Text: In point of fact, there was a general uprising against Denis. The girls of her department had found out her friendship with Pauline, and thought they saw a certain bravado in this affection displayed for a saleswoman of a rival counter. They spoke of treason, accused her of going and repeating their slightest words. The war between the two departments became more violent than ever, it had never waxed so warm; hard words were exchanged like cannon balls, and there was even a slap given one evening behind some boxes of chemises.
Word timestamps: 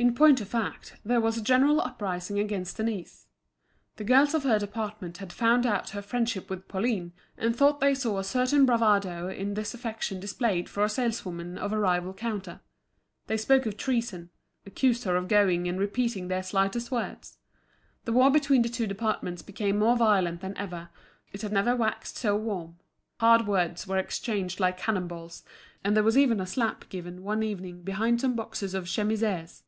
In 0.00 0.14
point 0.14 0.40
of 0.40 0.46
fact, 0.46 0.94
there 1.04 1.20
was 1.20 1.36
a 1.36 1.42
general 1.42 1.80
uprising 1.80 2.38
against 2.38 2.76
Denis. 2.76 3.26
The 3.96 4.04
girls 4.04 4.32
of 4.32 4.44
her 4.44 4.56
department 4.56 5.16
had 5.18 5.32
found 5.32 5.66
out 5.66 5.90
her 5.90 6.00
friendship 6.02 6.48
with 6.48 6.68
Pauline, 6.68 7.12
and 7.36 7.56
thought 7.56 7.80
they 7.80 7.96
saw 7.96 8.18
a 8.18 8.22
certain 8.22 8.64
bravado 8.64 9.26
in 9.28 9.54
this 9.54 9.74
affection 9.74 10.20
displayed 10.20 10.68
for 10.68 10.84
a 10.84 10.88
saleswoman 10.88 11.58
of 11.58 11.72
a 11.72 11.78
rival 11.80 12.14
counter. 12.14 12.60
They 13.26 13.36
spoke 13.36 13.66
of 13.66 13.76
treason, 13.76 14.30
accused 14.64 15.02
her 15.02 15.16
of 15.16 15.26
going 15.26 15.66
and 15.66 15.80
repeating 15.80 16.28
their 16.28 16.44
slightest 16.44 16.92
words. 16.92 17.38
The 18.04 18.12
war 18.12 18.30
between 18.30 18.62
the 18.62 18.68
two 18.68 18.86
departments 18.86 19.42
became 19.42 19.80
more 19.80 19.96
violent 19.96 20.42
than 20.42 20.56
ever, 20.56 20.90
it 21.32 21.42
had 21.42 21.50
never 21.52 21.74
waxed 21.74 22.16
so 22.18 22.36
warm; 22.36 22.76
hard 23.18 23.48
words 23.48 23.84
were 23.88 23.98
exchanged 23.98 24.60
like 24.60 24.78
cannon 24.78 25.08
balls, 25.08 25.42
and 25.82 25.96
there 25.96 26.04
was 26.04 26.16
even 26.16 26.38
a 26.38 26.46
slap 26.46 26.88
given 26.88 27.24
one 27.24 27.42
evening 27.42 27.82
behind 27.82 28.20
some 28.20 28.36
boxes 28.36 28.74
of 28.74 28.86
chemises. 28.86 29.64